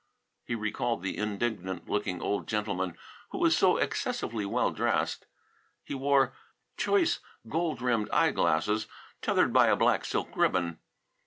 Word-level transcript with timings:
He 0.43 0.55
recalled 0.55 1.03
the 1.03 1.15
indignant 1.15 1.87
looking 1.87 2.23
old 2.23 2.47
gentleman 2.47 2.97
who 3.29 3.37
was 3.37 3.55
so 3.55 3.77
excessively 3.77 4.47
well 4.47 4.71
dressed. 4.71 5.27
He 5.83 5.93
wore 5.93 6.33
choice 6.75 7.19
gold 7.47 7.83
rimmed 7.83 8.09
eyeglasses 8.09 8.87
tethered 9.21 9.53
by 9.53 9.67
a 9.67 9.75
black 9.75 10.03
silk 10.05 10.35
ribbon. 10.35 10.79